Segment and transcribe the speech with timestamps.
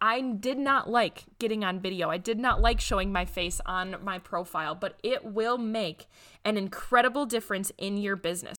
[0.00, 2.08] I did not like getting on video.
[2.08, 6.06] I did not like showing my face on my profile, but it will make
[6.44, 8.54] an incredible difference in your business.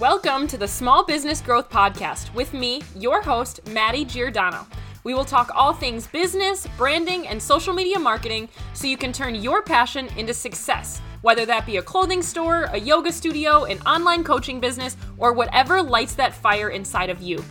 [0.00, 4.66] Welcome to the Small Business Growth Podcast with me, your host, Madi Giordano.
[5.04, 9.34] We will talk all things business, branding, and social media marketing so you can turn
[9.34, 14.24] your passion into success, whether that be a clothing store, a yoga studio, an online
[14.24, 17.42] coaching business, or whatever lights that fire inside of you.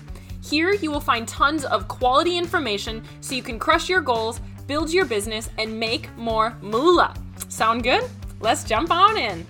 [0.44, 4.92] Here, you will find tons of quality information so you can crush your goals, build
[4.92, 7.14] your business, and make more moolah.
[7.50, 8.04] Sound good?
[8.40, 9.46] Let's jump on in.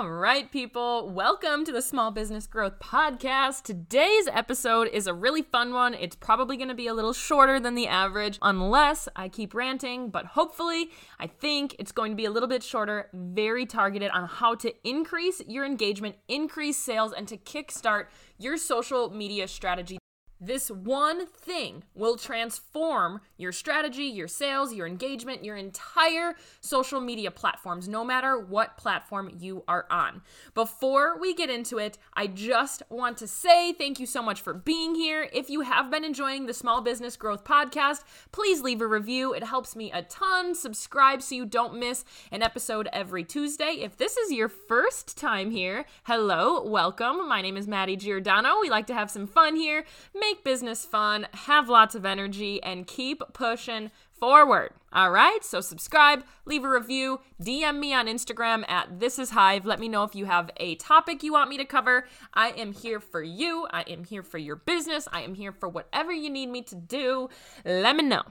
[0.00, 3.64] All right, people, welcome to the Small Business Growth Podcast.
[3.64, 5.92] Today's episode is a really fun one.
[5.92, 10.08] It's probably going to be a little shorter than the average, unless I keep ranting,
[10.08, 14.26] but hopefully, I think it's going to be a little bit shorter, very targeted on
[14.26, 18.06] how to increase your engagement, increase sales, and to kickstart
[18.38, 19.99] your social media strategy
[20.40, 27.30] this one thing will transform your strategy, your sales, your engagement, your entire social media
[27.30, 30.22] platforms, no matter what platform you are on.
[30.54, 34.54] Before we get into it, I just want to say thank you so much for
[34.54, 35.28] being here.
[35.32, 39.34] If you have been enjoying the Small Business Growth Podcast, please leave a review.
[39.34, 40.54] It helps me a ton.
[40.54, 43.78] Subscribe so you don't miss an episode every Tuesday.
[43.80, 47.28] If this is your first time here, hello, welcome.
[47.28, 48.60] My name is Madi Giordano.
[48.60, 49.84] We like to have some fun here.
[50.14, 54.70] Make make business fun, have lots of energy, and keep pushing forward.
[54.92, 59.66] All right, so subscribe, leave a review, DM me on Instagram at This Is Hive.
[59.66, 62.06] Let me know if you have a topic you want me to cover.
[62.32, 63.66] I am here for you.
[63.72, 65.08] I am here for your business.
[65.12, 67.28] I am here for whatever you need me to do.
[67.64, 68.22] Let me know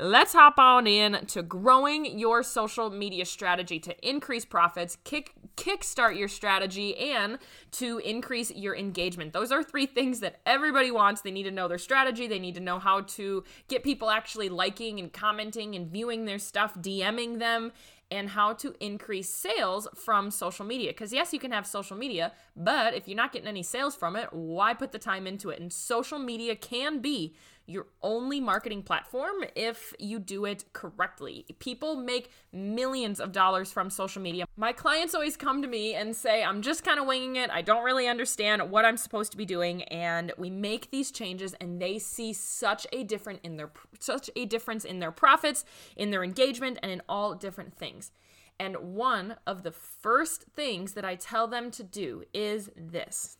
[0.00, 6.16] let's hop on in to growing your social media strategy to increase profits, kick kickstart
[6.16, 7.38] your strategy and
[7.70, 9.34] to increase your engagement.
[9.34, 11.20] Those are three things that everybody wants.
[11.20, 14.48] They need to know their strategy, they need to know how to get people actually
[14.48, 17.72] liking and commenting and viewing their stuff, DMing them
[18.10, 20.90] and how to increase sales from social media.
[20.90, 24.16] Because, yes, you can have social media, but if you're not getting any sales from
[24.16, 25.60] it, why put the time into it?
[25.60, 27.36] And social media can be
[27.70, 31.46] your only marketing platform if you do it correctly.
[31.60, 34.44] People make millions of dollars from social media.
[34.56, 37.48] My clients always come to me and say, I'm just kind of winging it.
[37.50, 39.84] I don't really understand what I'm supposed to be doing.
[39.84, 43.70] And we make these changes and they see such a different in their
[44.00, 45.64] such a difference in their profits,
[45.96, 48.10] in their engagement, and in all different things.
[48.58, 53.38] And one of the first things that I tell them to do is this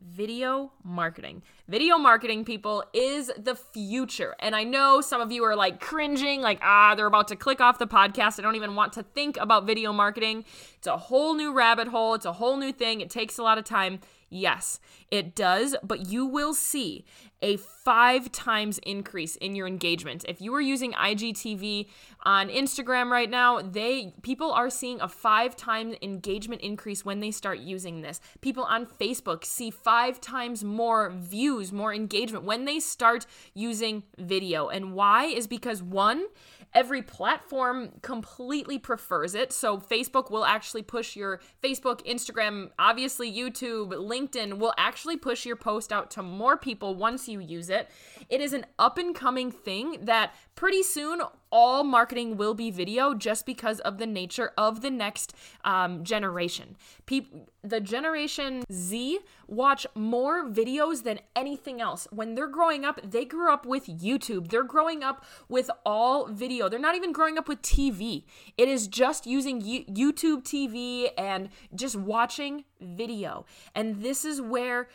[0.00, 1.42] video marketing.
[1.70, 4.34] Video marketing, people, is the future.
[4.40, 7.60] And I know some of you are like cringing, like, ah, they're about to click
[7.60, 8.40] off the podcast.
[8.40, 10.44] I don't even want to think about video marketing.
[10.78, 13.00] It's a whole new rabbit hole, it's a whole new thing.
[13.00, 14.00] It takes a lot of time.
[14.32, 17.04] Yes, it does, but you will see
[17.42, 20.24] a five times increase in your engagement.
[20.28, 21.88] If you are using IGTV
[22.22, 27.30] on Instagram right now, they people are seeing a five times engagement increase when they
[27.32, 28.20] start using this.
[28.40, 34.68] People on Facebook see five times more views, more engagement when they start using video.
[34.68, 36.26] And why is because one,
[36.72, 39.52] Every platform completely prefers it.
[39.52, 45.56] So Facebook will actually push your Facebook, Instagram, obviously YouTube, LinkedIn will actually push your
[45.56, 47.90] post out to more people once you use it.
[48.28, 51.22] It is an up and coming thing that pretty soon
[51.52, 55.34] all marketing will be video just because of the nature of the next
[55.64, 56.76] um, generation.
[57.06, 62.06] People, the generation Z watch more videos than anything else.
[62.10, 64.48] When they're growing up, they grew up with YouTube.
[64.48, 66.68] They're growing up with all video.
[66.68, 68.24] They're not even growing up with TV.
[68.56, 73.44] It is just using YouTube TV and just watching video.
[73.74, 74.88] And this is where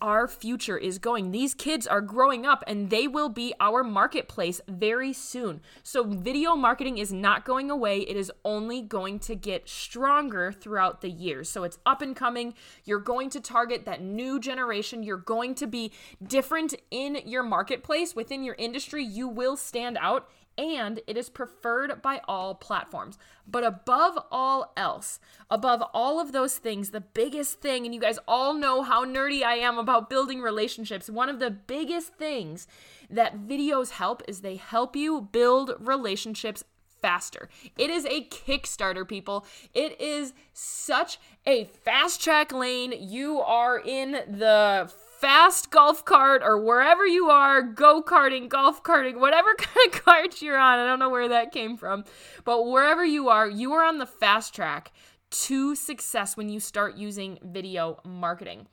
[0.00, 1.30] our future is going.
[1.30, 5.60] These kids are growing up and they will be our marketplace very soon.
[5.84, 8.00] So, video marketing is not going away.
[8.00, 11.48] It is only going to get stronger throughout the years.
[11.48, 12.54] So, it's up and coming.
[12.84, 15.04] You're going to target that new generation.
[15.04, 15.92] You're going to be
[16.26, 19.04] different in your marketplace, within your industry.
[19.04, 20.28] You will stand out
[20.58, 23.16] and it is preferred by all platforms.
[23.46, 28.18] But above all else, above all of those things, the biggest thing, and you guys
[28.26, 32.66] all know how nerdy I am about building relationships, one of the biggest things
[33.08, 36.64] that videos help is they help you build relationships
[37.00, 37.48] faster.
[37.76, 39.46] It is a Kickstarter, people.
[39.72, 42.92] It is such a fast track lane.
[42.98, 49.18] You are in the fast golf cart or wherever you are, go karting, golf karting,
[49.18, 50.78] whatever kind of cart you're on.
[50.78, 52.04] I don't know where that came from,
[52.44, 54.92] but wherever you are, you are on the fast track
[55.30, 58.66] to success when you start using video marketing.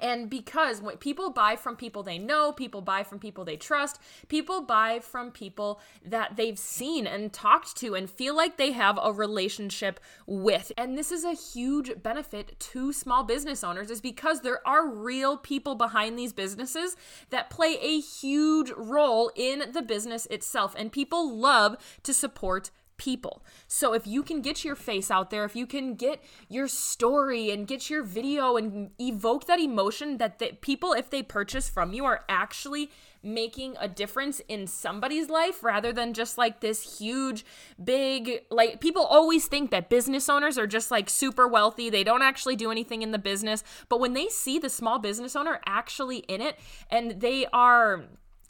[0.00, 3.98] And because when people buy from people they know, people buy from people they trust,
[4.28, 8.98] people buy from people that they've seen and talked to and feel like they have
[9.02, 10.72] a relationship with.
[10.76, 15.36] And this is a huge benefit to small business owners is because there are real
[15.36, 16.96] people behind these businesses
[17.30, 20.74] that play a huge role in the business itself.
[20.76, 23.44] And people love to support people.
[23.66, 27.50] So if you can get your face out there, if you can get your story
[27.50, 31.92] and get your video and evoke that emotion that the people if they purchase from
[31.92, 32.90] you are actually
[33.22, 37.44] making a difference in somebody's life rather than just like this huge
[37.82, 42.22] big like people always think that business owners are just like super wealthy they don't
[42.22, 46.18] actually do anything in the business but when they see the small business owner actually
[46.18, 46.58] in it
[46.90, 48.04] and they are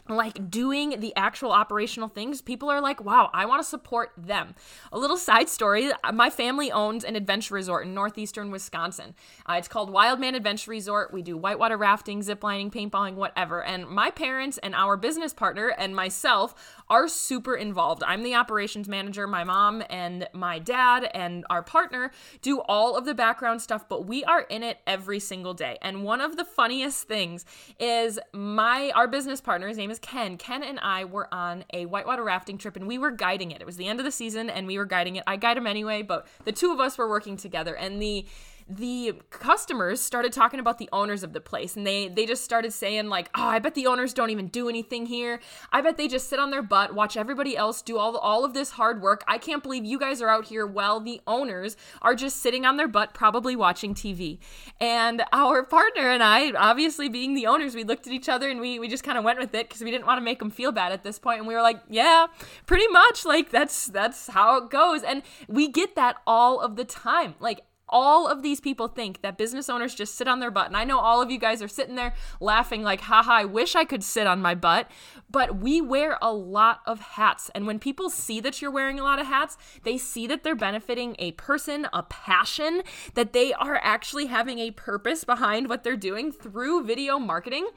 [0.08, 4.54] like doing the actual operational things, people are like, wow, I want to support them.
[4.92, 9.14] A little side story my family owns an adventure resort in northeastern Wisconsin.
[9.46, 11.12] Uh, it's called Wildman Adventure Resort.
[11.12, 13.62] We do whitewater rafting, ziplining, paintballing, whatever.
[13.62, 16.54] And my parents and our business partner and myself
[16.90, 18.02] are super involved.
[18.04, 19.26] I'm the operations manager.
[19.26, 22.10] My mom and my dad and our partner
[22.42, 25.78] do all of the background stuff, but we are in it every single day.
[25.82, 27.44] And one of the funniest things
[27.78, 30.36] is my our business partner, his name is Ken.
[30.36, 33.60] Ken and I were on a whitewater rafting trip and we were guiding it.
[33.60, 35.24] It was the end of the season and we were guiding it.
[35.26, 38.26] I guide him anyway, but the two of us were working together and the
[38.68, 42.72] the customers started talking about the owners of the place and they they just started
[42.72, 45.40] saying like oh i bet the owners don't even do anything here.
[45.72, 48.54] I bet they just sit on their butt watch everybody else do all, all of
[48.54, 49.24] this hard work.
[49.26, 52.76] I can't believe you guys are out here while the owners are just sitting on
[52.76, 54.38] their butt probably watching tv
[54.80, 58.60] and our partner and i obviously being the owners we looked at each other and
[58.60, 60.50] we, we just kind of went with it because we didn't want to make them
[60.50, 62.26] feel bad at this point and we were like yeah
[62.66, 65.02] pretty much like that's that's how it goes.
[65.02, 67.34] And we get that all of the time.
[67.40, 70.66] Like all of these people think that business owners just sit on their butt.
[70.66, 73.74] And I know all of you guys are sitting there laughing, like, haha, I wish
[73.74, 74.90] I could sit on my butt.
[75.30, 77.50] But we wear a lot of hats.
[77.54, 80.54] And when people see that you're wearing a lot of hats, they see that they're
[80.54, 82.82] benefiting a person, a passion,
[83.14, 87.68] that they are actually having a purpose behind what they're doing through video marketing.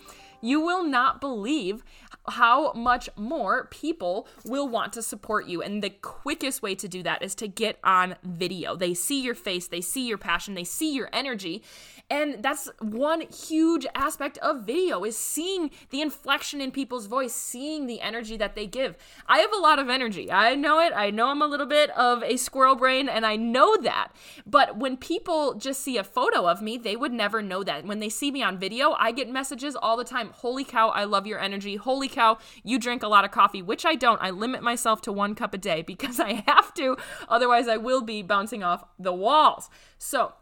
[0.42, 1.84] You will not believe
[2.28, 5.62] how much more people will want to support you.
[5.62, 8.76] And the quickest way to do that is to get on video.
[8.76, 11.64] They see your face, they see your passion, they see your energy.
[12.10, 17.88] And that's one huge aspect of video is seeing the inflection in people's voice, seeing
[17.88, 18.98] the energy that they give.
[19.28, 20.30] I have a lot of energy.
[20.30, 20.92] I know it.
[20.94, 24.10] I know I'm a little bit of a squirrel brain and I know that.
[24.46, 27.86] But when people just see a photo of me, they would never know that.
[27.86, 30.31] When they see me on video, I get messages all the time.
[30.32, 31.76] Holy cow, I love your energy.
[31.76, 34.22] Holy cow, you drink a lot of coffee, which I don't.
[34.22, 36.98] I limit myself to one cup a day because I have to.
[37.30, 39.70] Otherwise, I will be bouncing off the walls.
[39.98, 40.34] So,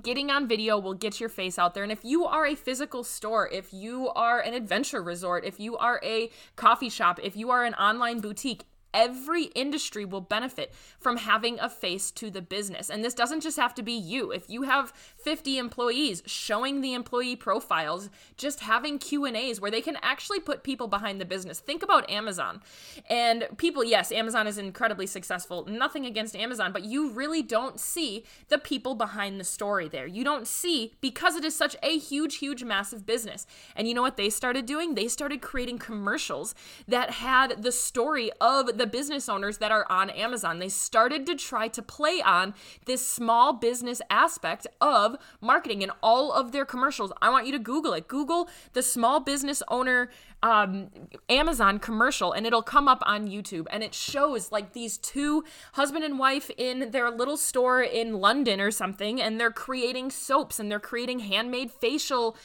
[0.00, 1.82] Getting on video will get your face out there.
[1.82, 5.76] And if you are a physical store, if you are an adventure resort, if you
[5.76, 8.64] are a coffee shop, if you are an online boutique,
[8.94, 12.90] every industry will benefit from having a face to the business.
[12.90, 14.30] And this doesn't just have to be you.
[14.30, 19.96] If you have 50 employees showing the employee profiles just having q&a's where they can
[20.02, 21.60] actually put people behind the business.
[21.60, 22.60] Think about amazon.
[23.08, 25.64] And people yes amazon is incredibly successful.
[25.66, 30.06] Nothing against amazon but you really don't see the people behind the story there.
[30.06, 33.46] You don't see because it is such a huge huge massive business.
[33.76, 34.94] And you know what they started doing?
[34.94, 36.54] They started creating commercials
[36.88, 40.58] that had the story of the the business owners that are on Amazon.
[40.58, 42.52] They started to try to play on
[42.84, 47.12] this small business aspect of marketing in all of their commercials.
[47.22, 48.08] I want you to Google it.
[48.08, 50.10] Google the small business owner
[50.42, 50.88] um,
[51.28, 56.02] Amazon commercial and it'll come up on YouTube and it shows like these two husband
[56.02, 60.68] and wife in their little store in London or something and they're creating soaps and
[60.68, 62.36] they're creating handmade facial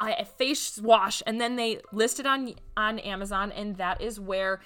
[0.00, 4.60] uh, face wash and then they list it on on Amazon and that is where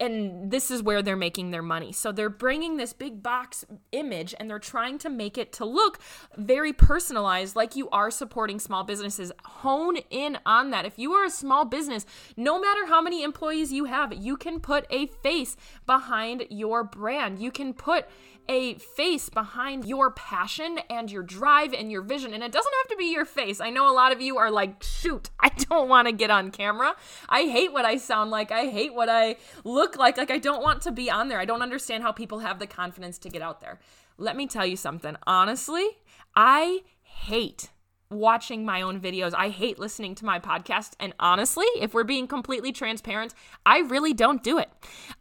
[0.00, 1.92] and this is where they're making their money.
[1.92, 5.98] So they're bringing this big box image and they're trying to make it to look
[6.36, 9.30] very personalized like you are supporting small businesses.
[9.44, 10.84] Hone in on that.
[10.84, 12.06] If you are a small business,
[12.36, 15.56] no matter how many employees you have, you can put a face
[15.86, 17.38] behind your brand.
[17.38, 18.06] You can put
[18.48, 22.32] a face behind your passion and your drive and your vision.
[22.32, 23.60] And it doesn't have to be your face.
[23.60, 26.50] I know a lot of you are like, shoot, I don't want to get on
[26.50, 26.94] camera.
[27.28, 28.50] I hate what I sound like.
[28.50, 30.16] I hate what I look like.
[30.16, 31.38] Like, I don't want to be on there.
[31.38, 33.78] I don't understand how people have the confidence to get out there.
[34.16, 35.16] Let me tell you something.
[35.26, 35.86] Honestly,
[36.34, 37.70] I hate
[38.10, 39.34] watching my own videos.
[39.36, 40.92] I hate listening to my podcast.
[40.98, 43.34] And honestly, if we're being completely transparent,
[43.66, 44.70] I really don't do it.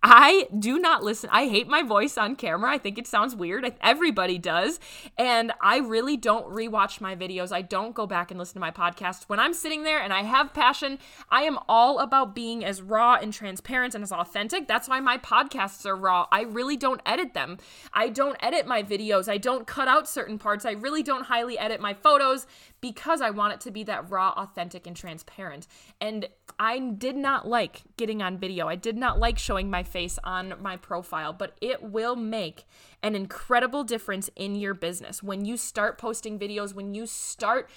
[0.02, 1.30] I do not listen.
[1.34, 2.72] I hate my voice on camera.
[2.72, 3.70] I think it sounds weird.
[3.82, 4.80] Everybody does.
[5.18, 7.52] And I really don't rewatch my videos.
[7.52, 9.26] I don't go back and listen to my podcast.
[9.28, 10.98] When I'm sitting there and I have passion,
[11.30, 14.68] I am all about being as raw and transparent and as authentic.
[14.68, 16.28] That's why my podcasts are raw.
[16.32, 17.58] I really don't edit them.
[17.94, 19.28] I don't edit my videos.
[19.28, 20.66] I don't cut out certain parts.
[20.66, 22.48] I really don't highly edit my photos
[22.82, 25.68] because I want it to be that raw, authentic, and transparent.
[26.00, 26.28] And
[26.60, 28.68] I did not like getting on video.
[28.68, 32.66] I did not like showing my face on my profile, but it will make
[33.02, 37.70] an incredible difference in your business when you start posting videos, when you start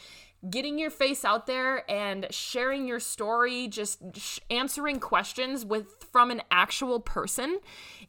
[0.48, 6.30] getting your face out there and sharing your story, just sh- answering questions with from
[6.30, 7.58] an actual person,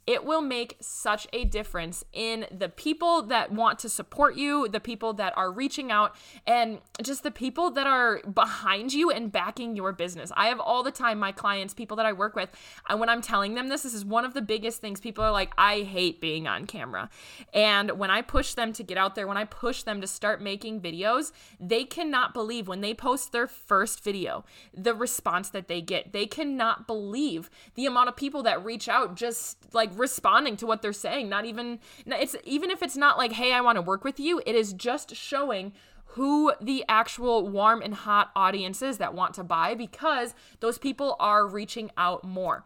[0.07, 4.79] it will make such a difference in the people that want to support you, the
[4.79, 6.15] people that are reaching out,
[6.47, 10.31] and just the people that are behind you and backing your business.
[10.35, 12.49] I have all the time my clients, people that I work with,
[12.89, 14.99] and when I'm telling them this, this is one of the biggest things.
[14.99, 17.09] People are like, I hate being on camera.
[17.53, 20.41] And when I push them to get out there, when I push them to start
[20.41, 25.81] making videos, they cannot believe when they post their first video, the response that they
[25.81, 26.13] get.
[26.13, 30.81] They cannot believe the amount of people that reach out just like responding to what
[30.81, 34.03] they're saying not even it's even if it's not like hey i want to work
[34.03, 35.73] with you it is just showing
[36.05, 41.15] who the actual warm and hot audience is that want to buy because those people
[41.19, 42.65] are reaching out more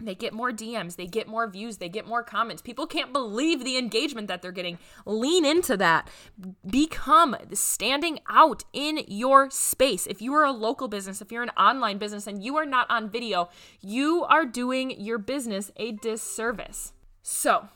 [0.00, 2.62] they get more DMs, they get more views, they get more comments.
[2.62, 4.78] People can't believe the engagement that they're getting.
[5.06, 6.08] Lean into that.
[6.68, 10.06] Become standing out in your space.
[10.06, 12.90] If you are a local business, if you're an online business and you are not
[12.90, 16.92] on video, you are doing your business a disservice.
[17.22, 17.68] So,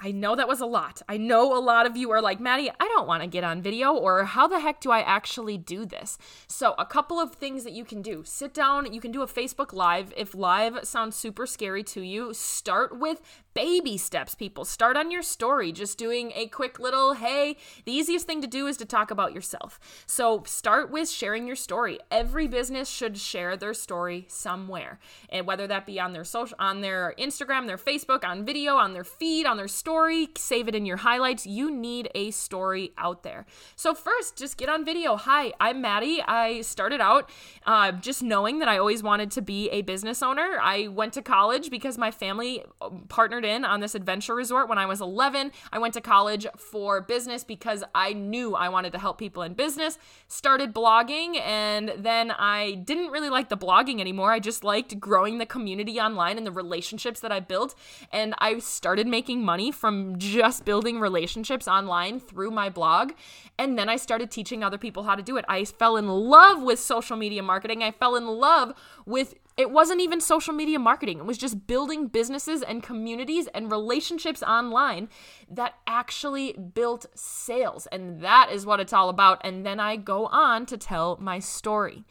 [0.00, 1.02] I know that was a lot.
[1.08, 3.60] I know a lot of you are like, Madi, I don't want to get on
[3.60, 6.18] video, or how the heck do I actually do this?
[6.46, 9.26] So, a couple of things that you can do sit down, you can do a
[9.26, 10.14] Facebook Live.
[10.16, 13.20] If live sounds super scary to you, start with
[13.54, 14.64] baby steps, people.
[14.64, 18.68] Start on your story, just doing a quick little, hey, the easiest thing to do
[18.68, 19.80] is to talk about yourself.
[20.06, 21.98] So start with sharing your story.
[22.08, 25.00] Every business should share their story somewhere.
[25.28, 28.92] And whether that be on their social on their Instagram, their Facebook, on video, on
[28.92, 29.87] their feed, on their story,
[30.36, 31.46] save it in your highlights.
[31.46, 33.46] You need a story out there.
[33.74, 35.16] So first, just get on video.
[35.16, 36.22] Hi, I'm Madi.
[36.22, 37.30] I started out
[37.66, 40.58] uh, just knowing that I always wanted to be a business owner.
[40.60, 44.78] I went to college because my family um, partnered in on this adventure resort when
[44.78, 45.52] I was 11.
[45.72, 49.54] I went to college for business because I knew I wanted to help people in
[49.54, 49.98] business.
[50.28, 54.32] Started blogging, and then I didn't really like the blogging anymore.
[54.32, 57.74] I just liked growing the community online and the relationships that I built.
[58.12, 63.12] And I started making money from just building relationships online through my blog.
[63.58, 65.44] And then I started teaching other people how to do it.
[65.48, 67.82] I fell in love with social media marketing.
[67.82, 68.74] I fell in love
[69.06, 71.18] with it wasn't even social media marketing.
[71.18, 75.08] It was just building businesses and communities and relationships online
[75.50, 77.88] that actually built sales.
[77.88, 79.40] And that is what it's all about.
[79.42, 82.04] And then I go on to tell my story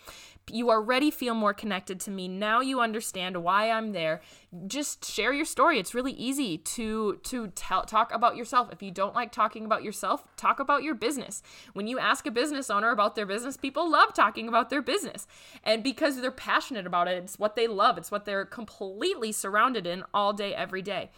[0.52, 2.28] you already feel more connected to me.
[2.28, 4.22] Now you understand why i'm there.
[4.66, 5.80] Just share your story.
[5.80, 8.70] It's really easy to to tell, talk about yourself.
[8.72, 11.44] If you don't like talking about yourself talk about your business.
[11.74, 15.28] When you ask a business owner about their business people love talking about their business.
[15.64, 17.98] And because they're passionate about it it's what they love.
[17.98, 21.10] It's what they're completely surrounded in all day every day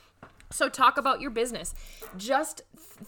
[0.51, 1.75] so, talk about your business.
[2.17, 2.63] Just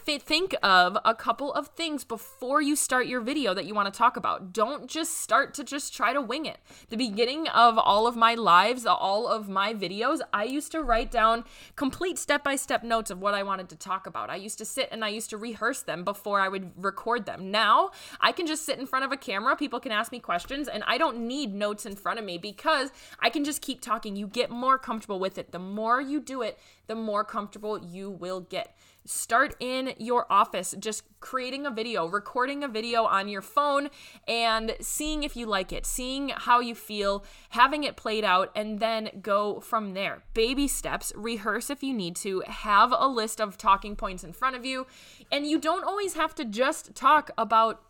[0.05, 3.91] th- think of a couple of things before you start your video that you want
[3.91, 4.53] to talk about.
[4.53, 6.59] Don't just start to just try to wing it.
[6.89, 11.09] The beginning of all of my lives, all of my videos, I used to write
[11.09, 11.43] down
[11.75, 14.29] complete step by step notes of what I wanted to talk about.
[14.29, 17.49] I used to sit and I used to rehearse them before I would record them.
[17.49, 20.67] Now, I can just sit in front of a camera, people can ask me questions,
[20.67, 24.15] and I don't need notes in front of me because I can just keep talking.
[24.15, 25.51] You get more comfortable with it.
[25.51, 26.59] The more you do it,
[26.91, 28.75] the more comfortable you will get.
[29.05, 33.87] Start in your office, just creating a video, recording a video on your phone,
[34.27, 38.81] and seeing if you like it, seeing how you feel, having it played out, and
[38.81, 40.21] then go from there.
[40.33, 44.57] Baby steps, rehearse if you need to, have a list of talking points in front
[44.57, 44.85] of you,
[45.31, 47.81] and you don't always have to just talk about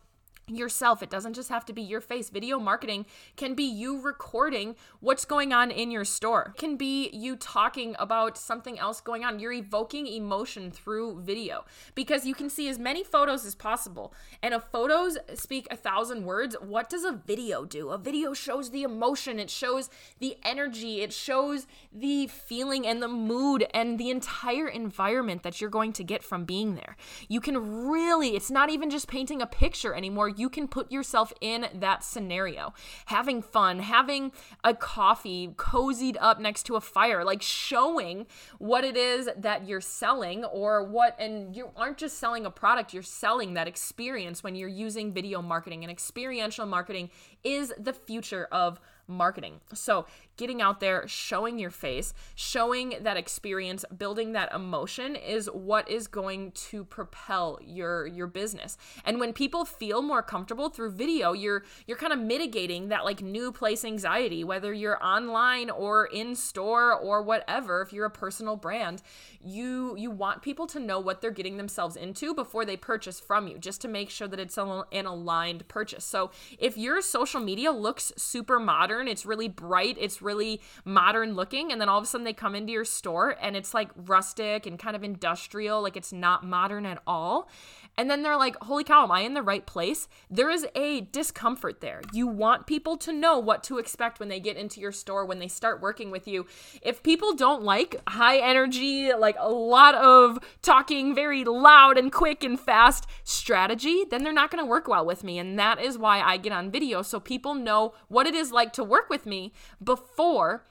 [0.46, 1.02] yourself.
[1.02, 2.30] It doesn't just have to be your face.
[2.30, 3.06] Video marketing
[3.36, 6.52] can be you recording what's going on in your store.
[6.54, 9.38] It can be you talking about something else going on.
[9.38, 14.12] You're evoking emotion through video because you can see as many photos as possible.
[14.42, 17.90] And if photos speak a thousand words, what does a video do?
[17.90, 23.08] A video shows the emotion, it shows the energy, it shows the feeling and the
[23.08, 26.96] mood and the entire environment that you're going to get from being there.
[27.28, 31.32] You can really, it's not even just painting a picture anymore you can put yourself
[31.40, 32.74] in that scenario.
[33.06, 34.32] Having fun, having
[34.64, 38.26] a coffee cozied up next to a fire, like showing
[38.58, 42.92] what it is that you're selling or what, and you aren't just selling a product,
[42.92, 45.84] you're selling that experience when you're using video marketing.
[45.84, 47.10] And experiential marketing
[47.44, 49.60] is the future of marketing.
[49.74, 50.06] So,
[50.36, 56.06] getting out there, showing your face, showing that experience, building that emotion is what is
[56.06, 58.76] going to propel your your business.
[59.04, 63.22] And when people feel more comfortable through video, you're you're kind of mitigating that like
[63.22, 68.56] new place anxiety, whether you're online or in store or whatever, if you're a personal
[68.56, 69.02] brand,
[69.44, 73.46] you you want people to know what they're getting themselves into before they purchase from
[73.46, 76.04] you, just to make sure that it's an aligned purchase.
[76.04, 81.72] So, if your social media looks super modern, it's really bright, it's really modern looking
[81.72, 84.66] and then all of a sudden they come into your store and it's like rustic
[84.66, 87.48] and kind of industrial like it's not modern at all.
[87.98, 90.08] And then they're like holy cow am i in the right place?
[90.30, 92.02] There is a discomfort there.
[92.12, 95.38] You want people to know what to expect when they get into your store when
[95.38, 96.46] they start working with you.
[96.82, 102.44] If people don't like high energy like a lot of talking very loud and quick
[102.44, 105.98] and fast strategy then they're not going to work well with me and that is
[105.98, 109.26] why i get on video so people know what it is like to work with
[109.26, 110.64] me before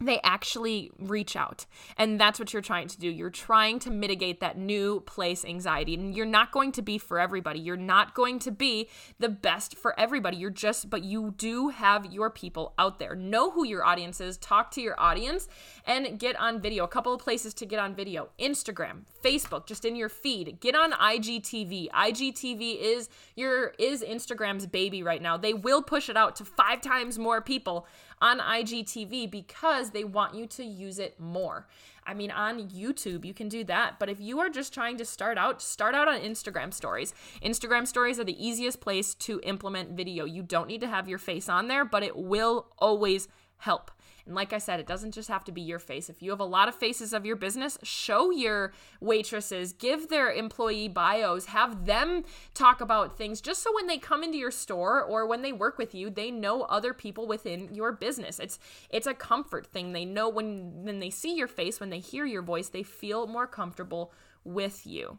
[0.00, 1.66] they actually reach out.
[1.96, 3.08] And that's what you're trying to do.
[3.08, 5.94] You're trying to mitigate that new place anxiety.
[5.94, 7.60] And you're not going to be for everybody.
[7.60, 8.88] You're not going to be
[9.18, 10.36] the best for everybody.
[10.36, 13.14] You're just, but you do have your people out there.
[13.14, 15.48] Know who your audience is, talk to your audience,
[15.86, 16.84] and get on video.
[16.84, 20.60] A couple of places to get on video Instagram, Facebook, just in your feed.
[20.60, 21.90] Get on IGTV.
[21.90, 25.36] IGTV is your is Instagram's baby right now.
[25.36, 27.86] They will push it out to five times more people
[28.20, 31.66] on IGTV because they want you to use it more.
[32.06, 33.98] I mean, on YouTube, you can do that.
[33.98, 37.12] But if you are just trying to start out, start out on Instagram stories.
[37.42, 40.24] Instagram stories are the easiest place to implement video.
[40.24, 43.90] You don't need to have your face on there, but it will always help.
[44.26, 46.10] And like I said, it doesn't just have to be your face.
[46.10, 50.32] If you have a lot of faces of your business, show your waitresses, give their
[50.32, 55.02] employee bios, have them talk about things just so when they come into your store
[55.02, 58.40] or when they work with you, they know other people within your business.
[58.40, 58.58] It's
[58.90, 59.92] it's a comfort thing.
[59.92, 63.26] They know when when they see your face, when they hear your voice, they feel
[63.26, 64.12] more comfortable
[64.44, 65.18] with you.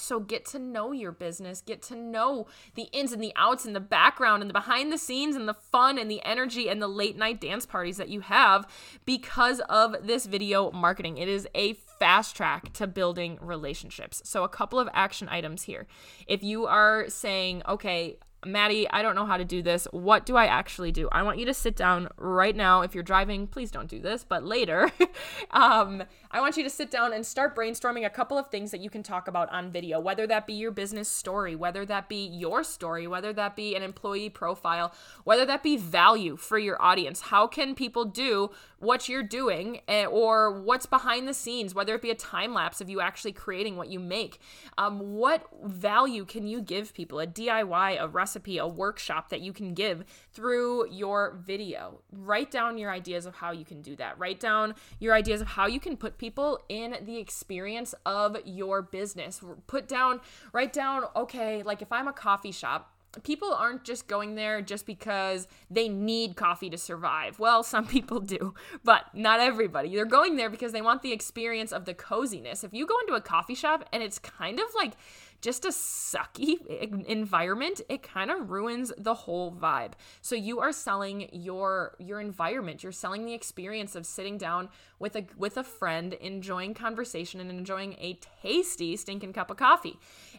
[0.00, 3.74] So get to know your business, get to know the ins and the outs and
[3.74, 6.88] the background and the behind the scenes and the fun and the energy and the
[6.88, 8.66] late night dance parties that you have
[9.04, 11.18] because of this video marketing.
[11.18, 14.22] It is a fast track to building relationships.
[14.24, 15.86] So a couple of action items here.
[16.26, 19.86] If you are saying, "Okay, Madi, I don't know how to do this.
[19.90, 21.08] What do I actually do?
[21.12, 22.80] I want you to sit down right now.
[22.80, 24.90] If you're driving, please don't do this, but later,
[25.50, 28.80] um, I want you to sit down and start brainstorming a couple of things that
[28.80, 32.26] you can talk about on video, whether that be your business story, whether that be
[32.26, 37.20] your story, whether that be an employee profile, whether that be value for your audience.
[37.20, 42.02] How can people do what you're doing eh, or what's behind the scenes, whether it
[42.02, 44.40] be a time lapse of you actually creating what you make?
[44.78, 47.20] Um, what value can you give people?
[47.20, 48.30] A DIY, a recipe?
[48.30, 52.00] recipe, a workshop that you can give through your video.
[52.12, 54.18] Write down your ideas of how you can do that.
[54.18, 58.82] Write down your ideas of how you can put people in the experience of your
[58.82, 59.40] business.
[59.66, 60.20] Put down,
[60.52, 64.84] write down, okay, like if I'm a coffee shop, people aren't just going there just
[64.84, 67.38] because they need coffee to survive.
[67.38, 68.54] Well, some people do,
[68.84, 69.94] but not everybody.
[69.94, 72.62] They're going there because they want the experience of the coziness.
[72.62, 74.92] If you go into a coffee shop and it's kind of like
[75.40, 76.66] just a sucky
[77.06, 79.92] environment, it kind of ruins the whole vibe.
[80.20, 82.82] So you are selling your your environment.
[82.82, 87.50] You're selling the experience of sitting down with a with a friend, enjoying conversation and
[87.50, 89.98] enjoying a tasty stinking cup of coffee.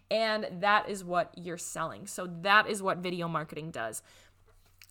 [0.10, 2.08] And that is what you're selling.
[2.08, 4.02] So that is what video marketing does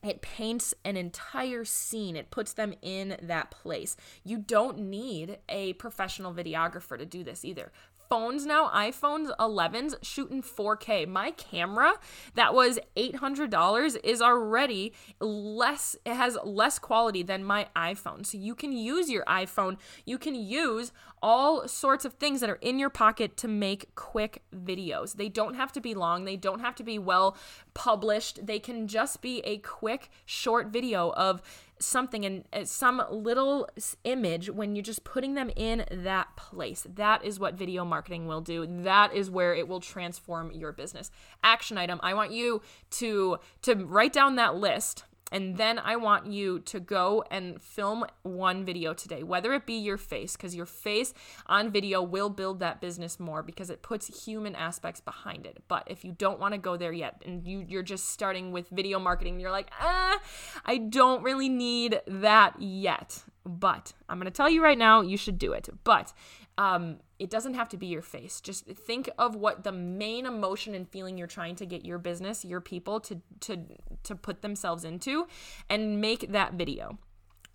[0.02, 2.16] it paints an entire scene.
[2.16, 3.96] It puts them in that place.
[4.24, 7.70] You don't need a professional videographer to do this either
[8.10, 11.06] phones now, iPhones 11s shooting 4K.
[11.06, 11.92] My camera
[12.34, 18.26] that was $800 is already less it has less quality than my iPhone.
[18.26, 19.78] So you can use your iPhone.
[20.04, 20.90] You can use
[21.22, 25.14] all sorts of things that are in your pocket to make quick videos.
[25.14, 27.36] They don't have to be long, they don't have to be well
[27.74, 28.46] published.
[28.46, 31.42] They can just be a quick short video of
[31.78, 33.68] something and uh, some little
[34.04, 36.86] image when you're just putting them in that place.
[36.94, 38.66] That is what video marketing will do.
[38.82, 41.10] That is where it will transform your business.
[41.42, 41.98] Action item.
[42.02, 46.80] I want you to to write down that list And then I want you to
[46.80, 51.14] go and film one video today, whether it be your face, because your face
[51.46, 55.62] on video will build that business more because it puts human aspects behind it.
[55.68, 58.68] But if you don't want to go there yet and you, you're just starting with
[58.70, 60.20] video marketing, you're like, ah,
[60.64, 63.22] I don't really need that yet.
[63.44, 65.68] But I'm going to tell you right now, you should do it.
[65.82, 66.12] But
[66.60, 68.38] um, it doesn't have to be your face.
[68.38, 72.44] Just think of what the main emotion and feeling you're trying to get your business,
[72.44, 73.60] your people to to
[74.02, 75.26] to put themselves into,
[75.70, 76.98] and make that video.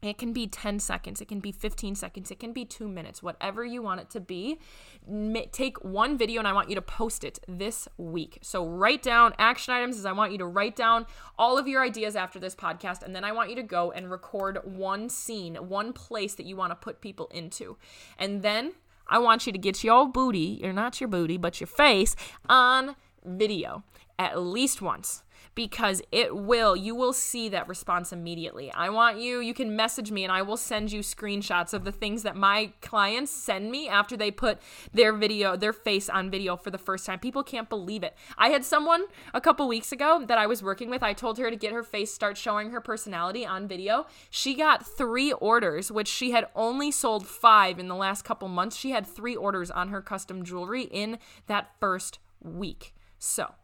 [0.01, 3.23] It can be 10 seconds, it can be 15 seconds, it can be two minutes,
[3.23, 4.59] whatever you want it to be.
[5.51, 8.39] Take one video and I want you to post it this week.
[8.41, 11.05] So, write down action items is I want you to write down
[11.39, 14.09] all of your ideas after this podcast, and then I want you to go and
[14.09, 17.77] record one scene, one place that you want to put people into.
[18.19, 18.73] And then
[19.07, 22.15] I want you to get your booty, or not your booty, but your face
[22.49, 23.83] on video
[24.17, 25.23] at least once
[25.55, 28.71] because it will, you will see that response immediately.
[28.71, 31.91] I want you, you can message me and I will send you screenshots of the
[31.91, 34.59] things that my clients send me after they put
[34.93, 37.19] their video, their face on video for the first time.
[37.19, 38.15] People can't believe it.
[38.37, 41.01] I had someone a couple weeks ago that I was working with.
[41.01, 44.07] I told her to get her face, start showing her personality on video.
[44.29, 48.75] She got three orders, which she had only sold five in the last couple months.
[48.75, 52.93] She had three orders on her custom jewelry in that first week.
[53.17, 53.55] So,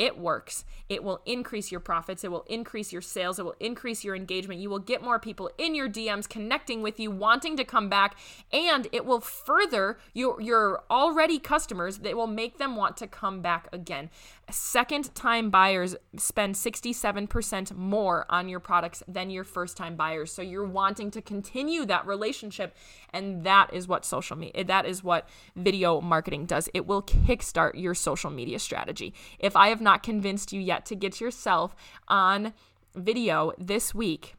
[0.00, 0.64] it works.
[0.88, 2.24] It will increase your profits.
[2.24, 3.38] It will increase your sales.
[3.38, 4.58] It will increase your engagement.
[4.58, 8.16] You will get more people in your DMs connecting with you, wanting to come back,
[8.50, 11.98] and it will further your, your already customers.
[11.98, 14.08] That will make them want to come back again.
[14.50, 20.32] Second time buyers spend 67% more on your products than your first time buyers.
[20.32, 22.74] So you're wanting to continue that relationship.
[23.12, 26.68] And that is what social media, that is what video marketing does.
[26.72, 29.12] It will kickstart your social media strategy.
[29.38, 31.74] If I have not convinced you yet to get yourself
[32.08, 32.52] on
[32.94, 34.34] video this week,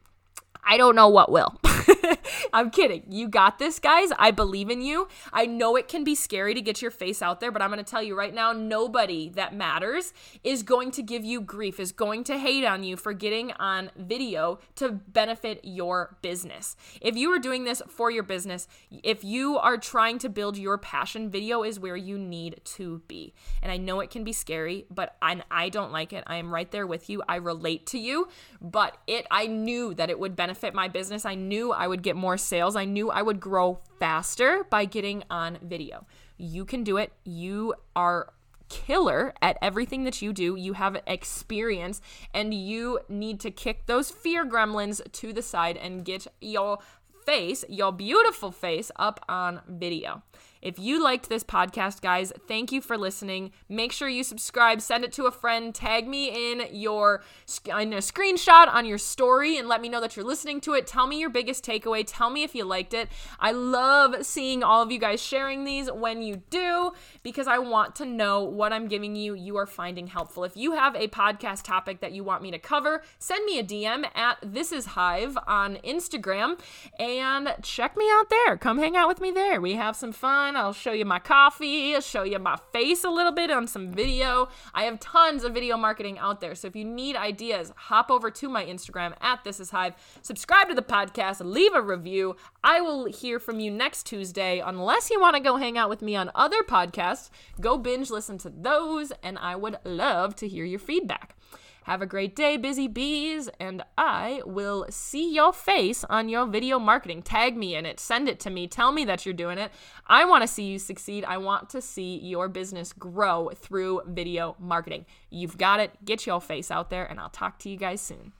[0.64, 1.60] I don't know what will.
[2.52, 3.04] I'm kidding.
[3.08, 4.10] You got this, guys.
[4.18, 5.08] I believe in you.
[5.32, 7.84] I know it can be scary to get your face out there, but I'm going
[7.84, 10.12] to tell you right now nobody that matters
[10.44, 13.90] is going to give you grief, is going to hate on you for getting on
[13.96, 16.76] video to benefit your business.
[17.00, 18.68] If you are doing this for your business,
[19.02, 23.34] if you are trying to build your passion, video is where you need to be.
[23.62, 26.24] And I know it can be scary, but I, I don't like it.
[26.26, 27.22] I am right there with you.
[27.28, 28.28] I relate to you,
[28.60, 31.24] but it I knew that it would benefit benefit my business.
[31.24, 32.76] I knew I would get more sales.
[32.76, 36.06] I knew I would grow faster by getting on video.
[36.36, 37.12] You can do it.
[37.24, 38.32] You are
[38.68, 40.56] killer at everything that you do.
[40.56, 42.00] You have experience
[42.32, 46.78] and you need to kick those fear gremlins to the side and get your
[47.26, 50.22] face, your beautiful face, up on video.
[50.62, 53.50] If you liked this podcast, guys, thank you for listening.
[53.68, 57.22] Make sure you subscribe, send it to a friend, tag me in your
[57.66, 60.86] in a screenshot on your story and let me know that you're listening to it.
[60.86, 62.04] Tell me your biggest takeaway.
[62.06, 63.08] Tell me if you liked it.
[63.40, 66.92] I love seeing all of you guys sharing these when you do
[67.24, 70.44] because I want to know what I'm giving you you are finding helpful.
[70.44, 73.64] If you have a podcast topic that you want me to cover, send me a
[73.64, 76.60] DM at This Is Hive on Instagram
[77.00, 78.56] and check me out there.
[78.56, 79.60] Come hang out with me there.
[79.60, 83.10] We have some fun I'll show you my coffee, I'll show you my face a
[83.10, 84.48] little bit on some video.
[84.74, 86.54] I have tons of video marketing out there.
[86.54, 90.68] So if you need ideas, hop over to my Instagram at This Is Hive, subscribe
[90.68, 92.36] to the podcast, leave a review.
[92.64, 94.60] I will hear from you next Tuesday.
[94.60, 98.38] Unless you want to go hang out with me on other podcasts, go binge listen
[98.38, 101.36] to those, and I would love to hear your feedback.
[101.84, 106.78] Have a great day, busy bees, and I will see your face on your video
[106.78, 107.22] marketing.
[107.22, 109.72] Tag me in it, send it to me, tell me that you're doing it.
[110.06, 111.24] I want to see you succeed.
[111.24, 115.06] I want to see your business grow through video marketing.
[115.28, 115.92] You've got it.
[116.04, 118.32] Get your face out there, and I'll talk to you guys soon.